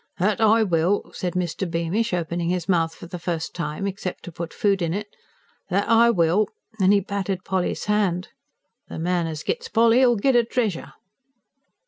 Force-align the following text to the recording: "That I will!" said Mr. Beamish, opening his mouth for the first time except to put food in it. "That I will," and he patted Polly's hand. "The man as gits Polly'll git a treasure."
"That 0.17 0.41
I 0.41 0.63
will!" 0.63 1.11
said 1.13 1.33
Mr. 1.33 1.69
Beamish, 1.69 2.11
opening 2.11 2.49
his 2.49 2.67
mouth 2.67 2.95
for 2.95 3.05
the 3.05 3.19
first 3.19 3.53
time 3.53 3.85
except 3.85 4.23
to 4.23 4.31
put 4.31 4.51
food 4.51 4.81
in 4.81 4.95
it. 4.95 5.15
"That 5.69 5.87
I 5.87 6.09
will," 6.09 6.47
and 6.79 6.91
he 6.91 7.01
patted 7.01 7.43
Polly's 7.45 7.85
hand. 7.85 8.29
"The 8.87 8.97
man 8.97 9.27
as 9.27 9.43
gits 9.43 9.67
Polly'll 9.69 10.15
git 10.15 10.35
a 10.35 10.43
treasure." 10.43 10.93